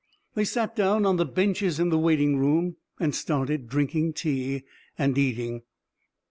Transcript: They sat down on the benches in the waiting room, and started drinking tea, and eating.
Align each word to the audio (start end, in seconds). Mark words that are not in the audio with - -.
They 0.33 0.45
sat 0.45 0.75
down 0.75 1.05
on 1.05 1.17
the 1.17 1.27
benches 1.27 1.79
in 1.79 1.89
the 1.89 1.99
waiting 1.99 2.37
room, 2.39 2.77
and 2.99 3.13
started 3.13 3.69
drinking 3.69 4.13
tea, 4.13 4.63
and 4.97 5.15
eating. 5.15 5.61